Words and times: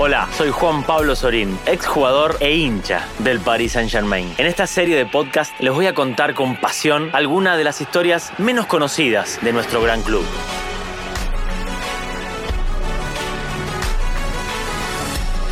Hola, 0.00 0.28
soy 0.36 0.50
Juan 0.50 0.84
Pablo 0.84 1.16
Sorín, 1.16 1.58
exjugador 1.66 2.36
e 2.38 2.54
hincha 2.54 3.04
del 3.18 3.40
Paris 3.40 3.72
Saint-Germain. 3.72 4.32
En 4.38 4.46
esta 4.46 4.68
serie 4.68 4.94
de 4.94 5.04
podcast 5.06 5.52
les 5.58 5.74
voy 5.74 5.86
a 5.86 5.94
contar 5.94 6.34
con 6.34 6.54
pasión 6.54 7.10
algunas 7.12 7.58
de 7.58 7.64
las 7.64 7.80
historias 7.80 8.32
menos 8.38 8.66
conocidas 8.66 9.40
de 9.42 9.52
nuestro 9.52 9.82
gran 9.82 10.00
club. 10.02 10.22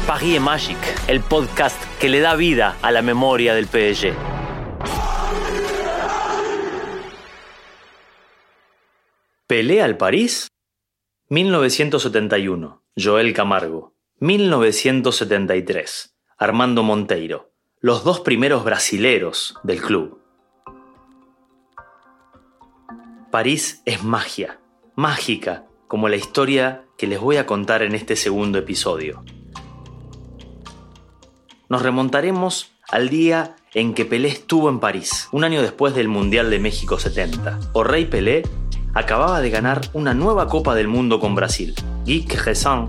Paris 0.07 0.41
Magic, 0.41 0.79
el 1.09 1.23
podcast 1.23 1.83
que 1.99 2.09
le 2.09 2.21
da 2.21 2.37
vida 2.37 2.77
a 2.83 2.93
la 2.93 3.03
memoria 3.03 3.53
del 3.53 3.67
PSG. 3.67 4.15
¿Pelea 9.49 9.85
al 9.85 9.97
París? 9.97 10.47
1971. 11.31 12.85
Joel 12.97 13.33
Camargo. 13.33 13.96
1973. 14.19 16.17
Armando 16.39 16.83
Monteiro. 16.83 17.53
Los 17.81 18.03
dos 18.03 18.21
primeros 18.21 18.65
brasileros 18.65 19.57
del 19.63 19.83
club. 19.83 20.23
París 23.31 23.83
es 23.85 24.03
magia, 24.03 24.59
mágica, 24.95 25.67
como 25.87 26.09
la 26.09 26.17
historia 26.17 26.87
que 26.97 27.07
les 27.07 27.21
voy 27.21 27.37
a 27.37 27.45
contar 27.45 27.83
en 27.83 27.95
este 27.95 28.17
segundo 28.17 28.57
episodio. 28.57 29.23
Nos 31.69 31.83
remontaremos 31.83 32.73
al 32.89 33.11
día 33.11 33.57
en 33.75 33.93
que 33.93 34.07
Pelé 34.07 34.29
estuvo 34.29 34.71
en 34.71 34.81
París, 34.81 35.29
un 35.31 35.45
año 35.45 35.61
después 35.61 35.95
del 35.95 36.09
Mundial 36.09 36.49
de 36.49 36.59
México 36.59 36.99
70. 36.99 37.61
O 37.75 37.85
Pelé 37.85 38.45
acababa 38.95 39.43
de 39.43 39.51
ganar 39.51 39.83
una 39.93 40.15
nueva 40.15 40.49
Copa 40.49 40.75
del 40.75 40.89
Mundo 40.89 41.21
con 41.21 41.35
Brasil. 41.35 41.75
Guy 42.07 42.25
Cresson, 42.25 42.87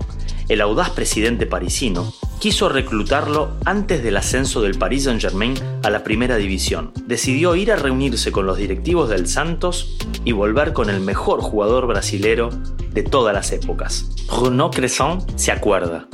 el 0.48 0.60
audaz 0.60 0.90
presidente 0.90 1.46
parisino, 1.46 2.12
quiso 2.38 2.68
reclutarlo 2.68 3.52
antes 3.64 4.02
del 4.02 4.16
ascenso 4.16 4.62
del 4.62 4.78
Paris 4.78 5.04
Saint-Germain 5.04 5.54
a 5.82 5.90
la 5.90 6.04
primera 6.04 6.36
división. 6.36 6.92
Decidió 7.06 7.54
ir 7.56 7.72
a 7.72 7.76
reunirse 7.76 8.32
con 8.32 8.46
los 8.46 8.58
directivos 8.58 9.08
del 9.10 9.26
Santos 9.26 9.96
y 10.24 10.32
volver 10.32 10.72
con 10.72 10.90
el 10.90 11.00
mejor 11.00 11.40
jugador 11.40 11.86
brasilero 11.86 12.50
de 12.92 13.02
todas 13.02 13.34
las 13.34 13.52
épocas. 13.52 14.10
Bruno 14.30 14.70
Cresson 14.70 15.24
se 15.36 15.52
acuerda. 15.52 16.08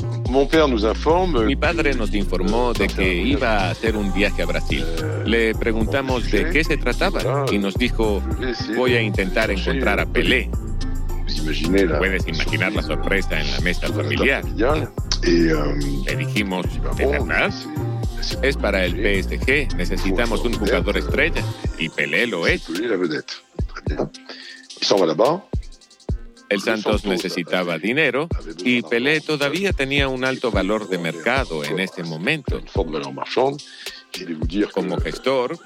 Mi 1.47 1.57
padre 1.57 1.95
nos 1.95 2.15
informó 2.15 2.73
de 2.73 2.89
que 2.89 3.15
iba 3.15 3.59
a 3.59 3.71
hacer 3.71 3.97
un 3.97 4.13
viaje 4.13 4.43
a 4.43 4.47
Brasil. 4.47 4.85
Le 5.25 5.55
preguntamos 5.55 6.31
de 6.31 6.51
qué 6.51 6.65
se 6.65 6.77
trataba 6.77 7.45
y 7.53 7.59
nos 7.59 7.75
dijo, 7.75 8.23
voy 8.77 8.95
a 8.95 9.03
intentar 9.03 9.51
encontrar 9.51 10.01
a 10.01 10.07
Pelé. 10.07 10.51
Puedes 11.99 12.27
imaginar 12.27 12.73
la 12.73 12.83
sorpresa 12.83 13.41
en 13.41 13.51
la 13.51 13.61
mesa 13.61 13.89
familiar. 13.89 14.45
Le 15.23 16.17
dijimos, 16.17 16.67
¿de 16.97 17.07
verdad? 17.07 17.53
Es 18.43 18.57
para 18.57 18.85
el 18.85 18.93
PSG, 18.95 19.77
necesitamos 19.77 20.41
un 20.45 20.55
jugador 20.55 20.97
estrella 20.97 21.43
y 21.79 21.89
Pelé 21.89 22.27
lo 22.27 22.47
es. 22.47 22.67
El 26.49 26.61
Santos 26.61 27.05
necesitaba 27.05 27.79
dinero 27.79 28.29
y 28.59 28.83
Pelé 28.83 29.21
todavía 29.21 29.73
tenía 29.73 30.09
un 30.09 30.25
alto 30.25 30.51
valor 30.51 30.89
de 30.89 30.99
mercado 30.99 31.65
en 31.65 31.81
este 31.81 32.03
momento. 32.03 32.61
Como 34.73 34.97
gestor, 34.99 35.59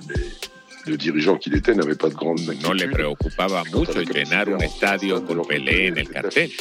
no 2.62 2.75
le 2.75 2.89
preocupaba 2.89 3.65
mucho 3.65 4.03
llenar 4.03 4.48
un 4.48 4.62
estadio 4.62 5.25
con 5.25 5.43
Pelé 5.47 5.89
en 5.89 5.98
el 5.98 6.09
cartel. 6.09 6.53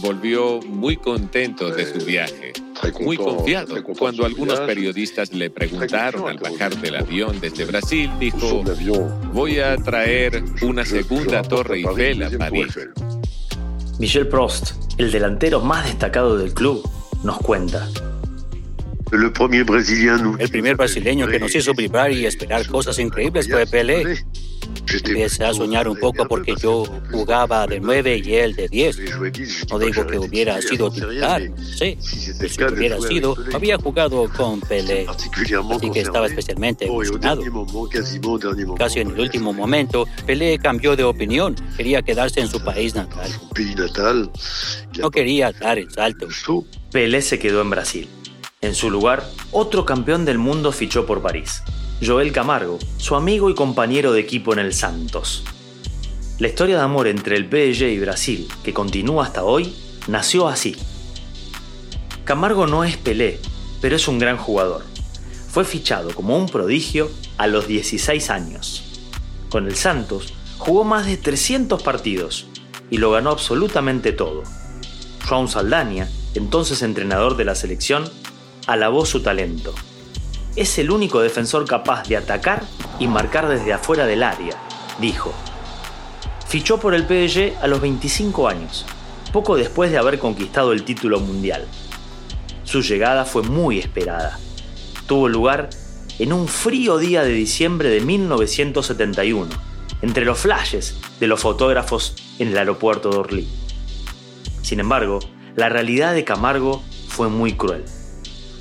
Volvió 0.00 0.60
muy 0.62 0.96
contento 0.96 1.70
de 1.70 1.86
su 1.86 2.04
viaje, 2.04 2.52
muy 3.00 3.16
confiado. 3.16 3.82
Cuando 3.96 4.24
algunos 4.24 4.58
periodistas 4.60 5.32
le 5.32 5.48
preguntaron 5.48 6.28
al 6.28 6.38
bajar 6.38 6.76
del 6.78 6.96
avión 6.96 7.40
desde 7.40 7.64
Brasil, 7.64 8.10
dijo, 8.18 8.64
voy 9.32 9.60
a 9.60 9.76
traer 9.76 10.42
una 10.62 10.84
segunda 10.84 11.42
torre 11.42 11.76
Eiffel 11.78 12.22
a 12.24 12.30
París. 12.30 12.76
Michel 14.00 14.26
Prost, 14.26 14.72
el 14.98 15.12
delantero 15.12 15.60
más 15.60 15.86
destacado 15.86 16.36
del 16.36 16.52
club, 16.52 16.82
nos 17.22 17.38
cuenta. 17.38 17.88
El 20.38 20.48
primer 20.48 20.76
brasileño 20.76 21.26
que 21.28 21.38
nos 21.38 21.54
hizo 21.54 21.74
vibrar 21.74 22.10
y 22.12 22.24
esperar 22.24 22.66
cosas 22.66 22.98
increíbles 22.98 23.46
fue 23.48 23.66
Pelé. 23.66 24.24
Empecé 24.88 25.44
a 25.44 25.52
soñar 25.52 25.86
un 25.86 25.98
poco 25.98 26.26
porque 26.26 26.54
yo 26.56 26.84
jugaba 27.10 27.66
de 27.66 27.78
9 27.80 28.22
y 28.24 28.34
él 28.34 28.54
de 28.54 28.68
10. 28.68 28.98
No 29.70 29.78
digo 29.78 30.06
que 30.06 30.18
hubiera 30.18 30.60
sido 30.62 30.90
titular, 30.90 31.42
sí, 31.76 31.98
pero 32.38 32.52
si 32.52 32.64
hubiera 32.64 33.00
sido, 33.00 33.36
había 33.52 33.76
jugado 33.76 34.30
con 34.34 34.60
Pelé. 34.60 35.06
Así 35.08 35.90
que 35.90 36.00
estaba 36.00 36.26
especialmente 36.26 36.86
emocionado. 36.86 37.42
Casi 38.78 39.00
en 39.00 39.10
el 39.10 39.20
último 39.20 39.52
momento, 39.52 40.06
Pelé 40.26 40.58
cambió 40.58 40.96
de 40.96 41.04
opinión. 41.04 41.54
Quería 41.76 42.00
quedarse 42.02 42.40
en 42.40 42.48
su 42.48 42.62
país 42.64 42.94
natal. 42.94 43.30
No 44.98 45.10
quería 45.10 45.52
dar 45.52 45.78
el 45.78 45.90
salto. 45.90 46.28
Pelé 46.90 47.20
se 47.20 47.38
quedó 47.38 47.60
en 47.60 47.70
Brasil. 47.70 48.08
En 48.62 48.76
su 48.76 48.90
lugar, 48.90 49.28
otro 49.50 49.84
campeón 49.84 50.24
del 50.24 50.38
mundo 50.38 50.70
fichó 50.70 51.04
por 51.04 51.20
París, 51.20 51.64
Joel 52.00 52.30
Camargo, 52.30 52.78
su 52.96 53.16
amigo 53.16 53.50
y 53.50 53.56
compañero 53.56 54.12
de 54.12 54.20
equipo 54.20 54.52
en 54.52 54.60
el 54.60 54.72
Santos. 54.72 55.42
La 56.38 56.46
historia 56.46 56.76
de 56.76 56.82
amor 56.82 57.08
entre 57.08 57.36
el 57.36 57.46
PSG 57.46 57.88
y 57.88 57.98
Brasil, 57.98 58.48
que 58.62 58.72
continúa 58.72 59.24
hasta 59.24 59.42
hoy, 59.42 59.74
nació 60.06 60.46
así. 60.46 60.76
Camargo 62.24 62.68
no 62.68 62.84
es 62.84 62.96
Pelé, 62.96 63.40
pero 63.80 63.96
es 63.96 64.06
un 64.06 64.20
gran 64.20 64.36
jugador. 64.36 64.84
Fue 65.48 65.64
fichado 65.64 66.14
como 66.14 66.38
un 66.38 66.48
prodigio 66.48 67.10
a 67.38 67.48
los 67.48 67.66
16 67.66 68.30
años. 68.30 68.84
Con 69.50 69.66
el 69.66 69.74
Santos 69.74 70.34
jugó 70.58 70.84
más 70.84 71.06
de 71.06 71.16
300 71.16 71.82
partidos 71.82 72.46
y 72.90 72.98
lo 72.98 73.10
ganó 73.10 73.30
absolutamente 73.30 74.12
todo. 74.12 74.44
João 75.26 75.48
Saldaña, 75.48 76.08
entonces 76.34 76.82
entrenador 76.82 77.36
de 77.36 77.44
la 77.44 77.56
selección, 77.56 78.08
alabó 78.66 79.04
su 79.06 79.22
talento. 79.22 79.74
Es 80.56 80.78
el 80.78 80.90
único 80.90 81.20
defensor 81.20 81.66
capaz 81.66 82.08
de 82.08 82.16
atacar 82.16 82.62
y 82.98 83.06
marcar 83.06 83.48
desde 83.48 83.72
afuera 83.72 84.06
del 84.06 84.22
área, 84.22 84.56
dijo. 84.98 85.32
Fichó 86.46 86.78
por 86.78 86.94
el 86.94 87.04
PSG 87.04 87.62
a 87.62 87.66
los 87.66 87.80
25 87.80 88.48
años, 88.48 88.84
poco 89.32 89.56
después 89.56 89.90
de 89.90 89.98
haber 89.98 90.18
conquistado 90.18 90.72
el 90.72 90.84
título 90.84 91.20
mundial. 91.20 91.66
Su 92.64 92.82
llegada 92.82 93.24
fue 93.24 93.42
muy 93.42 93.78
esperada. 93.78 94.38
Tuvo 95.06 95.28
lugar 95.28 95.70
en 96.18 96.32
un 96.32 96.46
frío 96.46 96.98
día 96.98 97.22
de 97.22 97.32
diciembre 97.32 97.88
de 97.88 98.02
1971, 98.02 99.48
entre 100.02 100.24
los 100.24 100.38
flashes 100.38 100.96
de 101.18 101.26
los 101.26 101.40
fotógrafos 101.40 102.14
en 102.38 102.48
el 102.48 102.58
aeropuerto 102.58 103.10
de 103.10 103.16
Orly. 103.16 103.48
Sin 104.60 104.80
embargo, 104.80 105.20
la 105.56 105.68
realidad 105.68 106.14
de 106.14 106.24
Camargo 106.24 106.82
fue 107.08 107.28
muy 107.28 107.54
cruel 107.54 107.84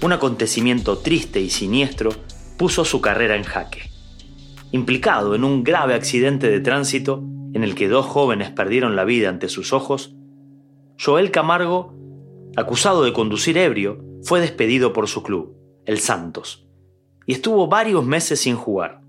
un 0.02 0.14
acontecimiento 0.14 0.98
triste 0.98 1.42
y 1.42 1.50
siniestro 1.50 2.12
puso 2.58 2.86
su 2.86 3.02
carrera 3.02 3.36
en 3.36 3.44
jaque. 3.44 3.92
Implicado 4.72 5.36
en 5.36 5.44
un 5.44 5.64
grave 5.64 5.94
accidente 5.94 6.50
de 6.50 6.60
tránsito 6.60 7.24
en 7.54 7.64
el 7.64 7.76
que 7.76 7.88
dos 7.88 8.06
jóvenes 8.06 8.50
perdieron 8.50 8.96
la 8.96 9.04
vida 9.04 9.30
ante 9.30 9.50
sus 9.50 9.74
ojos, 9.74 10.16
Joel 11.04 11.32
Camargo, 11.32 11.94
acusado 12.56 13.04
de 13.04 13.14
conducir 13.14 13.58
ebrio, 13.58 14.04
fue 14.24 14.40
despedido 14.40 14.94
por 14.94 15.08
su 15.08 15.24
club, 15.24 15.56
el 15.86 16.00
Santos, 16.00 16.68
y 17.26 17.34
estuvo 17.34 17.68
varios 17.68 18.06
meses 18.06 18.40
sin 18.40 18.56
jugar. 18.56 19.02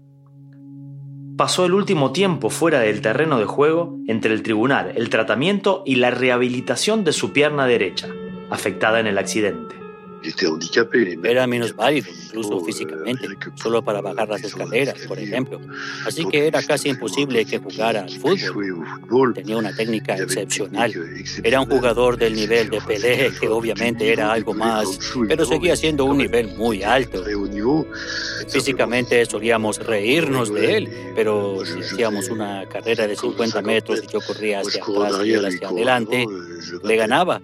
Pasó 1.37 1.65
el 1.65 1.73
último 1.73 2.13
tiempo 2.13 2.51
fuera 2.51 2.81
del 2.81 3.01
terreno 3.01 3.39
de 3.39 3.47
juego 3.47 3.99
entre 4.07 4.35
el 4.35 4.43
tribunal, 4.43 4.93
el 4.97 5.09
tratamiento 5.09 5.83
y 5.87 5.97
la 5.97 6.11
rehabilitación 6.11 7.05
de 7.05 7.13
su 7.13 7.33
pierna 7.33 7.67
derecha, 7.67 8.09
afectada 8.51 9.01
en 9.01 9.07
el 9.07 9.19
accidente. 9.19 9.82
Era 11.25 11.47
menos 11.47 11.75
válido, 11.75 12.09
incluso 12.11 12.61
físicamente, 12.65 13.29
solo 13.57 13.83
para 13.83 14.01
bajar 14.01 14.29
las 14.29 14.45
escaleras, 14.45 14.99
por 15.07 15.19
ejemplo. 15.19 15.61
Así 16.07 16.25
que 16.27 16.47
era 16.47 16.63
casi 16.63 16.89
imposible 16.89 17.45
que 17.45 17.59
jugara 17.59 18.03
al 18.03 18.11
fútbol. 18.11 19.35
Tenía 19.35 19.57
una 19.57 19.75
técnica 19.75 20.17
excepcional. 20.17 20.93
Era 21.43 21.61
un 21.61 21.67
jugador 21.69 22.17
del 22.17 22.35
nivel 22.35 22.71
de 22.71 22.81
Pelé, 22.81 23.33
que 23.41 23.49
obviamente 23.49 24.13
era 24.13 24.33
algo 24.33 24.55
más, 24.55 24.99
pero 25.29 25.45
seguía 25.45 25.77
siendo 25.77 26.05
un 26.05 26.19
nivel 26.19 26.57
muy 26.57 26.83
alto. 26.83 27.25
Físicamente 28.49 29.25
solíamos 29.27 29.79
reírnos 29.79 30.53
de 30.53 30.77
él, 30.77 30.89
pero 31.15 31.65
si 31.65 31.81
hacíamos 31.81 32.29
una 32.29 32.67
carrera 32.69 33.07
de 33.07 33.17
50 33.17 33.63
metros 33.63 34.03
y 34.03 34.07
yo 34.07 34.21
corría 34.21 34.61
hacia 34.61 34.83
atrás 34.83 35.21
y 35.25 35.33
él 35.33 35.45
hacia 35.45 35.69
adelante, 35.69 36.27
le 36.83 36.97
ganaba. 36.97 37.41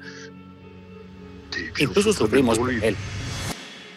Incluso 1.79 2.13
sufrimos 2.13 2.59
por 2.59 2.71
él. 2.71 2.97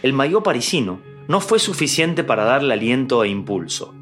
El 0.02 0.14
maillot 0.14 0.44
parisino 0.44 1.02
no 1.28 1.42
fue 1.42 1.60
suficiente 1.60 2.24
para 2.24 2.44
darle 2.44 2.74
aliento 2.74 3.24
e 3.24 3.30
impulso. 3.30 3.94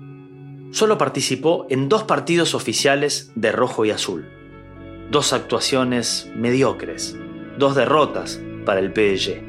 Solo 0.72 0.98
participó 0.98 1.66
en 1.70 1.90
dos 1.90 2.04
partidos 2.04 2.56
oficiales 2.56 3.32
de 3.36 3.52
rojo 3.52 3.86
y 3.86 3.92
azul. 3.92 4.30
Dos 5.12 5.34
actuaciones 5.34 6.30
mediocres, 6.36 7.18
dos 7.58 7.76
derrotas 7.76 8.40
para 8.66 8.80
el 8.80 8.94
PSG. 8.94 9.42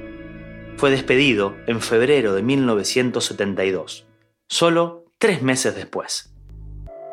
Fue 0.76 0.90
despedido 0.90 1.56
en 1.66 1.80
febrero 1.80 2.32
de 2.34 2.42
1972, 2.42 4.06
solo 4.48 5.04
tres 5.18 5.42
meses 5.42 5.74
después. 5.74 6.34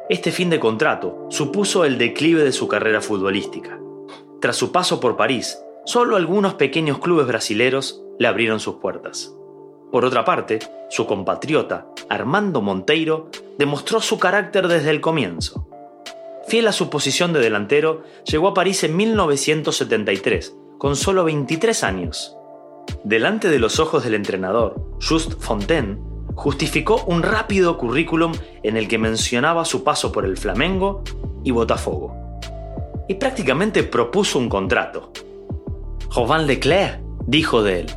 Este 0.09 0.31
fin 0.31 0.49
de 0.49 0.59
contrato 0.61 1.27
supuso 1.29 1.83
el 1.83 1.97
declive 1.97 2.43
de 2.43 2.53
su 2.53 2.69
carrera 2.69 3.01
futbolística. 3.01 3.77
Tras 4.39 4.55
su 4.55 4.71
paso 4.71 5.01
por 5.01 5.17
París, 5.17 5.59
solo 5.87 6.17
algunos 6.17 6.55
pequeños 6.55 6.99
clubes 6.99 7.27
brasileros 7.27 8.03
le 8.19 8.27
abrieron 8.27 8.59
sus 8.59 8.75
puertas. 8.75 9.33
Por 9.89 10.03
otra 10.03 10.25
parte, 10.25 10.59
su 10.89 11.07
compatriota, 11.07 11.87
Armando 12.09 12.61
Monteiro, 12.61 13.29
demostró 13.57 14.01
su 14.01 14.19
carácter 14.19 14.67
desde 14.67 14.89
el 14.89 14.99
comienzo. 14.99 15.65
Fiel 16.45 16.67
a 16.67 16.73
su 16.73 16.89
posición 16.89 17.31
de 17.31 17.39
delantero, 17.39 18.03
llegó 18.25 18.49
a 18.49 18.53
París 18.53 18.83
en 18.83 18.97
1973, 18.97 20.57
con 20.77 20.97
solo 20.97 21.23
23 21.23 21.81
años. 21.85 22.35
Delante 23.05 23.47
de 23.47 23.59
los 23.59 23.79
ojos 23.79 24.03
del 24.03 24.15
entrenador, 24.15 24.75
Just 25.01 25.39
Fontaine, 25.39 25.99
justificó 26.35 27.05
un 27.07 27.23
rápido 27.23 27.77
currículum 27.77 28.33
en 28.61 28.75
el 28.75 28.89
que 28.89 28.97
mencionaba 28.97 29.63
su 29.63 29.85
paso 29.85 30.11
por 30.11 30.25
el 30.25 30.35
Flamengo 30.35 31.01
y 31.45 31.51
Botafogo. 31.51 32.13
Y 33.07 33.13
prácticamente 33.13 33.83
propuso 33.83 34.37
un 34.37 34.49
contrato. 34.49 35.13
Jovan 36.09 36.47
Leclerc 36.47 36.99
dijo 37.27 37.63
de 37.63 37.81
él, 37.81 37.87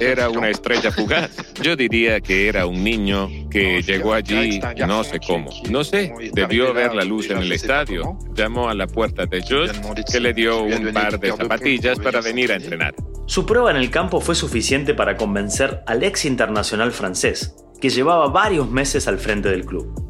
era 0.00 0.30
una 0.30 0.48
estrella 0.48 0.90
fugaz. 0.92 1.30
Yo 1.62 1.76
diría 1.76 2.20
que 2.20 2.48
era 2.48 2.66
un 2.66 2.84
niño 2.84 3.28
que 3.50 3.82
llegó 3.82 4.14
allí 4.14 4.60
no 4.86 5.04
sé 5.04 5.18
cómo. 5.20 5.50
No 5.70 5.84
sé, 5.84 6.12
debió 6.32 6.72
ver 6.72 6.94
la 6.94 7.04
luz 7.04 7.30
en 7.30 7.38
el 7.38 7.52
estadio. 7.52 8.16
Llamó 8.34 8.68
a 8.68 8.74
la 8.74 8.86
puerta 8.86 9.26
de 9.26 9.40
Just, 9.40 9.84
que 10.10 10.20
le 10.20 10.32
dio 10.32 10.62
un 10.62 10.92
par 10.92 11.18
de 11.18 11.32
zapatillas 11.32 11.98
para 11.98 12.20
venir 12.20 12.52
a 12.52 12.56
entrenar. 12.56 12.94
Su 13.26 13.46
prueba 13.46 13.70
en 13.70 13.76
el 13.76 13.90
campo 13.90 14.20
fue 14.20 14.34
suficiente 14.34 14.94
para 14.94 15.16
convencer 15.16 15.82
al 15.86 16.02
ex 16.02 16.24
internacional 16.24 16.92
francés, 16.92 17.54
que 17.80 17.88
llevaba 17.88 18.28
varios 18.28 18.70
meses 18.70 19.08
al 19.08 19.18
frente 19.18 19.48
del 19.48 19.64
club. 19.64 20.01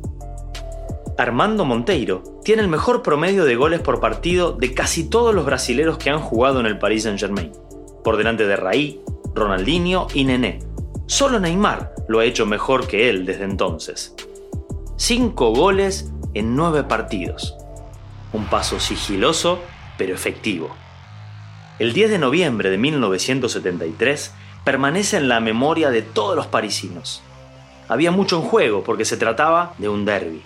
Armando 1.18 1.64
Monteiro 1.64 2.22
tiene 2.44 2.62
el 2.62 2.68
mejor 2.68 3.02
promedio 3.02 3.44
de 3.44 3.56
goles 3.56 3.80
por 3.80 4.00
partido 4.00 4.52
de 4.52 4.72
casi 4.72 5.08
todos 5.08 5.34
los 5.34 5.44
brasileros 5.44 5.98
que 5.98 6.10
han 6.10 6.20
jugado 6.20 6.60
en 6.60 6.66
el 6.66 6.78
Paris 6.78 7.02
Saint-Germain, 7.04 7.52
por 8.02 8.16
delante 8.16 8.46
de 8.46 8.56
Raí, 8.56 9.00
Ronaldinho 9.34 10.06
y 10.14 10.24
Nené. 10.24 10.60
Solo 11.06 11.38
Neymar 11.38 11.94
lo 12.08 12.20
ha 12.20 12.24
hecho 12.24 12.46
mejor 12.46 12.86
que 12.86 13.10
él 13.10 13.26
desde 13.26 13.44
entonces. 13.44 14.14
Cinco 14.96 15.52
goles 15.52 16.10
en 16.34 16.56
nueve 16.56 16.84
partidos. 16.84 17.56
Un 18.32 18.46
paso 18.46 18.80
sigiloso 18.80 19.58
pero 19.98 20.14
efectivo. 20.14 20.70
El 21.78 21.92
10 21.92 22.10
de 22.10 22.18
noviembre 22.18 22.70
de 22.70 22.78
1973 22.78 24.32
permanece 24.64 25.16
en 25.16 25.28
la 25.28 25.40
memoria 25.40 25.90
de 25.90 26.02
todos 26.02 26.36
los 26.36 26.46
parisinos. 26.46 27.22
Había 27.88 28.10
mucho 28.10 28.36
en 28.36 28.42
juego 28.42 28.84
porque 28.84 29.04
se 29.04 29.16
trataba 29.16 29.74
de 29.78 29.88
un 29.88 30.04
derby. 30.04 30.42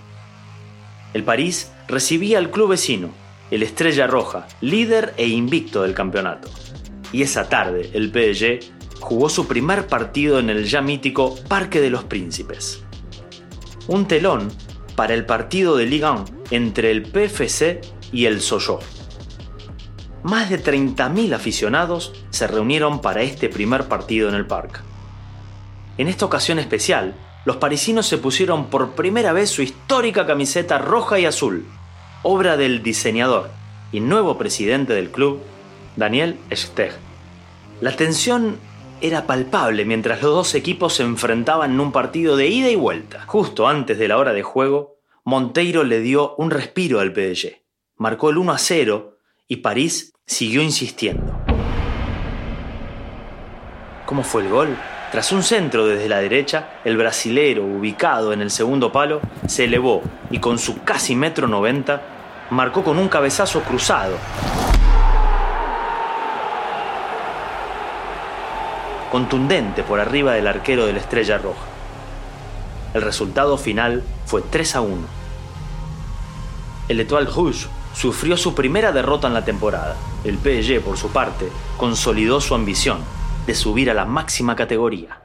El 1.16 1.24
París 1.24 1.72
recibía 1.88 2.36
al 2.36 2.50
club 2.50 2.68
vecino, 2.68 3.08
el 3.50 3.62
Estrella 3.62 4.06
Roja, 4.06 4.46
líder 4.60 5.14
e 5.16 5.26
invicto 5.26 5.80
del 5.80 5.94
campeonato. 5.94 6.50
Y 7.10 7.22
esa 7.22 7.48
tarde 7.48 7.88
el 7.94 8.10
PSG 8.10 9.00
jugó 9.00 9.30
su 9.30 9.48
primer 9.48 9.86
partido 9.86 10.38
en 10.38 10.50
el 10.50 10.66
ya 10.66 10.82
mítico 10.82 11.34
Parque 11.48 11.80
de 11.80 11.88
los 11.88 12.04
Príncipes. 12.04 12.82
Un 13.88 14.06
telón 14.06 14.52
para 14.94 15.14
el 15.14 15.24
partido 15.24 15.74
de 15.78 15.86
Ligue 15.86 16.04
1 16.04 16.24
entre 16.50 16.90
el 16.90 17.04
PFC 17.04 17.80
y 18.12 18.26
el 18.26 18.42
Sochaux. 18.42 18.84
Más 20.22 20.50
de 20.50 20.62
30.000 20.62 21.32
aficionados 21.32 22.12
se 22.28 22.46
reunieron 22.46 23.00
para 23.00 23.22
este 23.22 23.48
primer 23.48 23.88
partido 23.88 24.28
en 24.28 24.34
el 24.34 24.46
parque. 24.46 24.80
En 25.96 26.08
esta 26.08 26.26
ocasión 26.26 26.58
especial, 26.58 27.14
los 27.46 27.58
parisinos 27.58 28.08
se 28.08 28.18
pusieron 28.18 28.66
por 28.66 28.96
primera 28.96 29.32
vez 29.32 29.50
su 29.50 29.62
histórica 29.62 30.26
camiseta 30.26 30.78
roja 30.78 31.20
y 31.20 31.26
azul, 31.26 31.64
obra 32.24 32.56
del 32.56 32.82
diseñador 32.82 33.50
y 33.92 34.00
nuevo 34.00 34.36
presidente 34.36 34.94
del 34.94 35.10
club, 35.10 35.40
Daniel 35.94 36.40
Steg. 36.52 36.92
La 37.80 37.94
tensión 37.94 38.58
era 39.00 39.28
palpable 39.28 39.84
mientras 39.84 40.22
los 40.22 40.34
dos 40.34 40.54
equipos 40.56 40.94
se 40.94 41.04
enfrentaban 41.04 41.70
en 41.70 41.78
un 41.78 41.92
partido 41.92 42.36
de 42.36 42.48
ida 42.48 42.68
y 42.68 42.74
vuelta. 42.74 43.22
Justo 43.28 43.68
antes 43.68 43.96
de 43.96 44.08
la 44.08 44.18
hora 44.18 44.32
de 44.32 44.42
juego, 44.42 44.96
Monteiro 45.24 45.84
le 45.84 46.00
dio 46.00 46.34
un 46.38 46.50
respiro 46.50 46.98
al 46.98 47.14
PSG. 47.14 47.62
Marcó 47.94 48.30
el 48.30 48.38
1 48.38 48.52
a 48.52 48.58
0 48.58 49.18
y 49.46 49.58
París 49.58 50.14
siguió 50.26 50.62
insistiendo. 50.62 51.38
¿Cómo 54.04 54.24
fue 54.24 54.42
el 54.42 54.48
gol? 54.48 54.76
Tras 55.10 55.30
un 55.30 55.44
centro 55.44 55.86
desde 55.86 56.08
la 56.08 56.18
derecha, 56.18 56.68
el 56.84 56.96
brasilero, 56.96 57.64
ubicado 57.64 58.32
en 58.32 58.40
el 58.40 58.50
segundo 58.50 58.90
palo, 58.90 59.20
se 59.46 59.64
elevó 59.64 60.02
y 60.30 60.40
con 60.40 60.58
su 60.58 60.82
casi 60.82 61.14
metro 61.14 61.46
noventa, 61.46 62.02
marcó 62.50 62.82
con 62.82 62.98
un 62.98 63.08
cabezazo 63.08 63.62
cruzado, 63.62 64.16
contundente 69.12 69.84
por 69.84 70.00
arriba 70.00 70.34
del 70.34 70.48
arquero 70.48 70.86
de 70.86 70.94
la 70.94 70.98
Estrella 70.98 71.38
Roja. 71.38 71.64
El 72.92 73.02
resultado 73.02 73.56
final 73.58 74.02
fue 74.26 74.42
3 74.42 74.76
a 74.76 74.80
1. 74.80 74.96
El 76.88 77.00
Etoile 77.00 77.30
Rouge 77.30 77.68
sufrió 77.94 78.36
su 78.36 78.56
primera 78.56 78.90
derrota 78.90 79.28
en 79.28 79.34
la 79.34 79.44
temporada. 79.44 79.94
El 80.24 80.36
PSG, 80.36 80.80
por 80.80 80.98
su 80.98 81.10
parte, 81.10 81.48
consolidó 81.76 82.40
su 82.40 82.56
ambición 82.56 83.15
de 83.46 83.54
subir 83.54 83.90
a 83.90 83.94
la 83.94 84.04
máxima 84.04 84.56
categoría. 84.56 85.20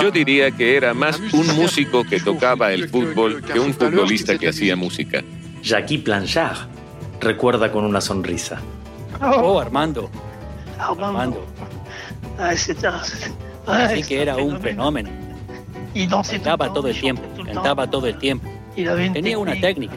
Yo 0.00 0.10
diría 0.10 0.50
que 0.50 0.76
era 0.76 0.94
más 0.94 1.18
un 1.32 1.46
músico 1.56 2.04
que 2.04 2.20
tocaba 2.20 2.72
el 2.72 2.88
fútbol 2.88 3.42
que 3.42 3.58
un 3.58 3.72
futbolista 3.72 4.36
que 4.36 4.48
hacía 4.48 4.76
música. 4.76 5.22
Jackie 5.62 5.98
Planchard 5.98 6.56
recuerda 7.20 7.70
con 7.70 7.84
una 7.84 8.00
sonrisa. 8.00 8.60
Oh, 9.20 9.60
Armando. 9.60 10.10
Armando. 10.78 11.46
Así 12.38 14.02
que 14.02 14.22
era 14.22 14.36
un 14.36 14.60
fenómeno. 14.60 15.10
Cantaba 16.30 16.72
todo 16.72 16.88
el 16.88 17.00
tiempo, 17.00 17.22
cantaba 17.54 17.90
todo 17.90 18.06
el 18.06 18.18
tiempo. 18.18 18.48
Tenía 19.12 19.38
una 19.38 19.58
técnica. 19.60 19.94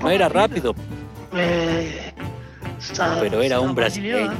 No 0.00 0.10
era 0.10 0.28
rápido, 0.28 0.74
pero 3.20 3.42
era 3.42 3.60
un 3.60 3.74
brasileño. 3.74 4.32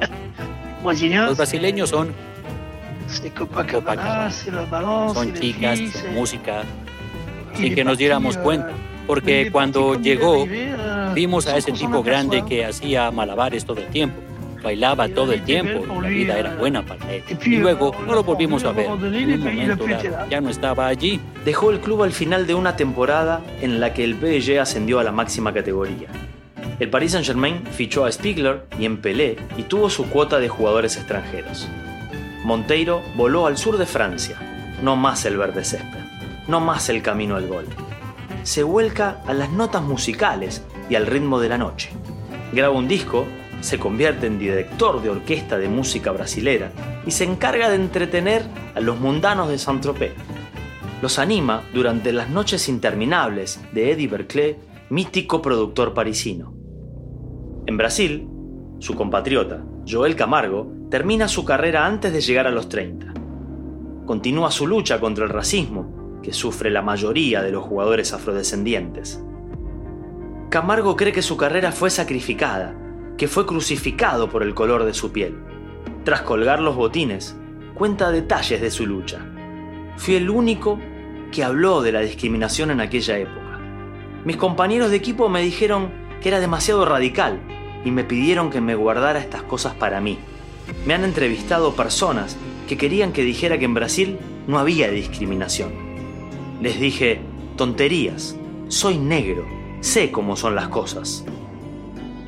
Los 1.28 1.36
brasileños 1.36 1.90
son 1.90 2.14
son 5.14 5.34
chicas, 5.34 5.80
música, 6.14 6.62
sin 7.54 7.74
que 7.74 7.84
nos 7.84 7.98
diéramos 7.98 8.36
cuenta. 8.36 8.70
Porque 9.06 9.50
cuando 9.50 9.94
llegó, 9.94 10.46
vimos 11.14 11.46
a 11.46 11.56
ese 11.56 11.72
tipo 11.72 12.02
grande 12.02 12.44
que 12.44 12.64
hacía 12.66 13.10
malabares 13.10 13.64
todo 13.64 13.80
el 13.80 13.88
tiempo. 13.88 14.20
Bailaba 14.62 15.08
todo 15.08 15.32
el 15.32 15.42
tiempo, 15.42 15.84
la 16.00 16.08
vida 16.08 16.38
era 16.38 16.54
buena 16.56 16.84
para 16.84 17.12
él. 17.12 17.22
Y 17.44 17.56
luego 17.56 17.94
no 18.06 18.14
lo 18.14 18.24
volvimos 18.24 18.64
a 18.64 18.72
ver. 18.72 18.86
En 18.86 18.92
un 18.92 19.40
momento 19.40 19.86
ya 20.30 20.40
no 20.40 20.50
estaba 20.50 20.86
allí. 20.86 21.20
Dejó 21.44 21.70
el 21.70 21.80
club 21.80 22.02
al 22.02 22.12
final 22.12 22.46
de 22.46 22.54
una 22.54 22.76
temporada 22.76 23.40
en 23.60 23.80
la 23.80 23.94
que 23.94 24.04
el 24.04 24.14
PSG 24.14 24.58
ascendió 24.58 24.98
a 24.98 25.04
la 25.04 25.12
máxima 25.12 25.52
categoría. 25.52 26.08
El 26.78 26.90
Paris 26.90 27.12
Saint-Germain 27.12 27.66
fichó 27.66 28.04
a 28.04 28.12
Spiegler 28.12 28.64
y 28.78 28.84
en 28.84 28.98
Pelé 28.98 29.36
y 29.56 29.62
tuvo 29.62 29.90
su 29.90 30.08
cuota 30.08 30.38
de 30.38 30.48
jugadores 30.48 30.96
extranjeros. 30.96 31.68
Monteiro 32.44 33.02
voló 33.16 33.46
al 33.46 33.58
sur 33.58 33.78
de 33.78 33.86
Francia, 33.86 34.38
no 34.82 34.94
más 34.94 35.24
el 35.24 35.36
verde 35.36 35.64
césped, 35.64 35.98
no 36.46 36.60
más 36.60 36.88
el 36.88 37.02
camino 37.02 37.34
al 37.36 37.46
gol. 37.46 37.66
Se 38.44 38.62
vuelca 38.62 39.20
a 39.26 39.34
las 39.34 39.50
notas 39.50 39.82
musicales 39.82 40.62
y 40.88 40.94
al 40.94 41.06
ritmo 41.06 41.40
de 41.40 41.48
la 41.48 41.58
noche. 41.58 41.90
Graba 42.52 42.74
un 42.74 42.86
disco, 42.86 43.26
se 43.60 43.78
convierte 43.78 44.26
en 44.26 44.38
director 44.38 45.02
de 45.02 45.10
orquesta 45.10 45.58
de 45.58 45.68
música 45.68 46.12
brasilera 46.12 46.72
y 47.06 47.10
se 47.10 47.24
encarga 47.24 47.68
de 47.68 47.76
entretener 47.76 48.42
a 48.74 48.80
los 48.80 48.98
mundanos 48.98 49.48
de 49.48 49.58
Saint-Tropez. 49.58 50.12
Los 51.02 51.18
anima 51.18 51.62
durante 51.72 52.12
las 52.12 52.30
noches 52.30 52.68
interminables 52.68 53.60
de 53.72 53.92
Eddie 53.92 54.08
Berclay, 54.08 54.56
mítico 54.90 55.42
productor 55.42 55.94
parisino. 55.94 56.54
En 57.66 57.76
Brasil, 57.76 58.28
su 58.78 58.94
compatriota, 58.94 59.64
Joel 59.86 60.16
Camargo, 60.16 60.72
termina 60.90 61.28
su 61.28 61.44
carrera 61.44 61.86
antes 61.86 62.12
de 62.12 62.20
llegar 62.20 62.46
a 62.46 62.50
los 62.50 62.68
30. 62.68 63.12
Continúa 64.06 64.50
su 64.50 64.66
lucha 64.66 65.00
contra 65.00 65.24
el 65.24 65.30
racismo, 65.30 66.20
que 66.22 66.32
sufre 66.32 66.70
la 66.70 66.82
mayoría 66.82 67.42
de 67.42 67.52
los 67.52 67.64
jugadores 67.64 68.12
afrodescendientes. 68.12 69.22
Camargo 70.48 70.96
cree 70.96 71.12
que 71.12 71.22
su 71.22 71.36
carrera 71.36 71.72
fue 71.72 71.90
sacrificada, 71.90 72.74
que 73.18 73.28
fue 73.28 73.44
crucificado 73.44 74.30
por 74.30 74.42
el 74.42 74.54
color 74.54 74.84
de 74.84 74.94
su 74.94 75.12
piel. 75.12 75.36
Tras 76.04 76.22
colgar 76.22 76.60
los 76.60 76.76
botines, 76.76 77.36
cuenta 77.74 78.10
detalles 78.10 78.60
de 78.60 78.70
su 78.70 78.86
lucha. 78.86 79.26
Fui 79.96 80.14
el 80.14 80.30
único 80.30 80.78
que 81.32 81.44
habló 81.44 81.82
de 81.82 81.92
la 81.92 82.00
discriminación 82.00 82.70
en 82.70 82.80
aquella 82.80 83.18
época. 83.18 83.60
Mis 84.24 84.36
compañeros 84.36 84.90
de 84.90 84.96
equipo 84.96 85.28
me 85.28 85.42
dijeron 85.42 85.90
que 86.22 86.28
era 86.28 86.40
demasiado 86.40 86.84
radical 86.84 87.40
y 87.84 87.90
me 87.90 88.04
pidieron 88.04 88.50
que 88.50 88.60
me 88.60 88.76
guardara 88.76 89.18
estas 89.18 89.42
cosas 89.42 89.74
para 89.74 90.00
mí. 90.00 90.18
Me 90.86 90.94
han 90.94 91.04
entrevistado 91.04 91.74
personas 91.74 92.36
que 92.68 92.76
querían 92.76 93.12
que 93.12 93.24
dijera 93.24 93.58
que 93.58 93.64
en 93.64 93.74
Brasil 93.74 94.18
no 94.46 94.58
había 94.58 94.90
discriminación. 94.90 95.72
Les 96.62 96.78
dije, 96.78 97.20
tonterías, 97.56 98.36
soy 98.68 98.98
negro, 98.98 99.44
sé 99.80 100.12
cómo 100.12 100.36
son 100.36 100.54
las 100.54 100.68
cosas. 100.68 101.24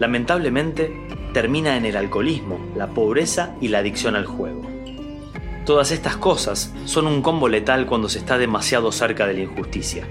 Lamentablemente, 0.01 0.91
termina 1.35 1.77
en 1.77 1.85
el 1.85 1.95
alcoholismo, 1.95 2.59
la 2.75 2.89
pobreza 2.89 3.55
y 3.61 3.69
la 3.69 3.79
adicción 3.79 4.17
al 4.17 4.25
juego. 4.25 4.63
Todas 5.67 5.93
estas 5.93 6.17
cosas 6.17 6.73
son 6.87 7.07
un 7.07 7.21
combo 7.21 7.49
letal 7.49 7.85
cuando 7.85 8.09
se 8.09 8.19
está 8.19 8.39
demasiado 8.39 8.93
cerca 8.93 9.27
de 9.27 9.35
la 9.35 9.41
injusticia. 9.41 10.09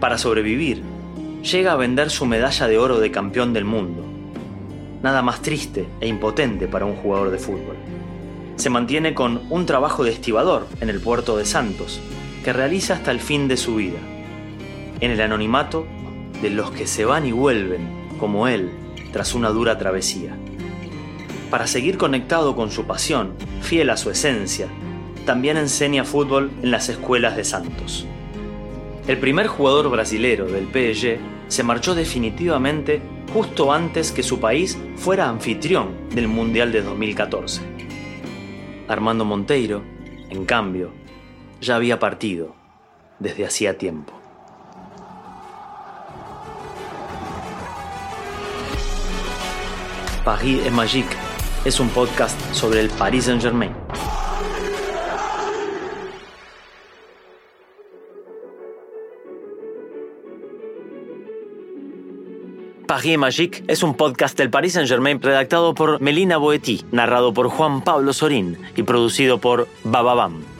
Para 0.00 0.18
sobrevivir, 0.18 0.82
llega 1.42 1.72
a 1.72 1.76
vender 1.76 2.10
su 2.10 2.26
medalla 2.26 2.66
de 2.66 2.78
oro 2.78 2.98
de 2.98 3.12
campeón 3.12 3.52
del 3.52 3.64
mundo. 3.64 4.04
Nada 5.04 5.22
más 5.22 5.40
triste 5.40 5.86
e 6.00 6.08
impotente 6.08 6.66
para 6.66 6.84
un 6.84 6.96
jugador 6.96 7.30
de 7.30 7.38
fútbol. 7.38 7.76
Se 8.56 8.70
mantiene 8.70 9.14
con 9.14 9.42
un 9.50 9.66
trabajo 9.66 10.02
de 10.02 10.10
estibador 10.10 10.66
en 10.80 10.90
el 10.90 11.00
puerto 11.00 11.36
de 11.36 11.46
Santos, 11.46 12.00
que 12.44 12.52
realiza 12.52 12.94
hasta 12.94 13.12
el 13.12 13.20
fin 13.20 13.46
de 13.46 13.56
su 13.56 13.76
vida, 13.76 13.98
en 15.00 15.12
el 15.12 15.20
anonimato 15.20 15.86
de 16.42 16.50
los 16.50 16.72
que 16.72 16.88
se 16.88 17.04
van 17.04 17.24
y 17.24 17.30
vuelven, 17.30 18.01
como 18.22 18.46
él, 18.46 18.70
tras 19.12 19.34
una 19.34 19.48
dura 19.48 19.78
travesía. 19.78 20.36
Para 21.50 21.66
seguir 21.66 21.98
conectado 21.98 22.54
con 22.54 22.70
su 22.70 22.84
pasión, 22.84 23.34
fiel 23.62 23.90
a 23.90 23.96
su 23.96 24.10
esencia, 24.10 24.68
también 25.26 25.56
enseña 25.56 26.04
fútbol 26.04 26.52
en 26.62 26.70
las 26.70 26.88
escuelas 26.88 27.36
de 27.36 27.42
Santos. 27.42 28.06
El 29.08 29.18
primer 29.18 29.48
jugador 29.48 29.90
brasilero 29.90 30.46
del 30.46 30.66
PSG 30.68 31.18
se 31.48 31.64
marchó 31.64 31.96
definitivamente 31.96 33.02
justo 33.34 33.72
antes 33.72 34.12
que 34.12 34.22
su 34.22 34.38
país 34.38 34.78
fuera 34.94 35.28
anfitrión 35.28 36.08
del 36.14 36.28
Mundial 36.28 36.70
de 36.70 36.82
2014. 36.82 37.60
Armando 38.86 39.24
Monteiro, 39.24 39.82
en 40.30 40.44
cambio, 40.44 40.92
ya 41.60 41.74
había 41.74 41.98
partido 41.98 42.54
desde 43.18 43.46
hacía 43.46 43.76
tiempo. 43.78 44.21
Paris 50.24 50.60
est 50.64 50.70
Magique 50.70 51.16
es 51.64 51.80
un 51.80 51.88
podcast 51.88 52.38
sobre 52.54 52.78
el 52.78 52.88
Paris 52.90 53.24
Saint-Germain. 53.24 53.72
Paris 62.86 63.18
Magique 63.18 63.64
es 63.66 63.82
un 63.82 63.96
podcast 63.96 64.38
del 64.38 64.48
Paris 64.48 64.74
Saint-Germain 64.74 65.20
redactado 65.20 65.74
por 65.74 66.00
Melina 66.00 66.36
Boetti, 66.36 66.84
narrado 66.92 67.34
por 67.34 67.48
Juan 67.48 67.82
Pablo 67.82 68.12
Sorín 68.12 68.58
y 68.76 68.84
producido 68.84 69.38
por 69.38 69.66
Bababam. 69.82 70.51